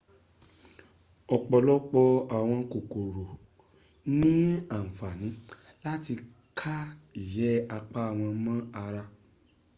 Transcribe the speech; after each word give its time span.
ọ̀pọ̀lọpọ̀ 1.35 2.03
àwọn 2.37 2.61
kòkòrò 2.71 3.23
ní 4.19 4.33
àǹfàní 4.77 5.29
láti 5.85 6.13
ká 6.59 6.75
ìyẹ́ 7.21 7.63
apá 7.77 8.01
won 8.17 8.33
mọ́ 8.45 8.57
ara 8.83 9.03